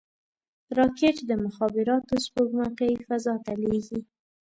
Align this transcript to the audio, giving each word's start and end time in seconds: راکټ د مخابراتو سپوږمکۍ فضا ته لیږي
راکټ 0.77 1.15
د 1.29 1.31
مخابراتو 1.45 2.13
سپوږمکۍ 2.25 2.93
فضا 3.05 3.33
ته 3.45 3.51
لیږي 3.61 3.99